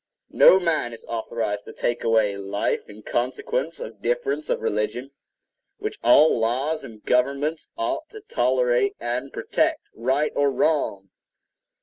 No 0.31 0.59
man 0.59 0.93
is 0.93 1.05
authorized 1.07 1.65
to 1.65 1.73
take 1.73 2.03
away 2.03 2.35
life 2.35 2.89
in 2.89 3.03
consequence 3.03 3.79
of 3.79 4.01
difference 4.01 4.49
of 4.49 4.59
religion, 4.63 5.11
which 5.77 5.99
all 6.03 6.39
laws 6.39 6.83
and 6.83 7.05
governments 7.05 7.67
ought 7.77 8.09
to 8.09 8.21
tolerate 8.21 8.95
and 8.99 9.31
protect, 9.31 9.81
right 9.93 10.31
or 10.35 10.49
wrong. 10.49 11.11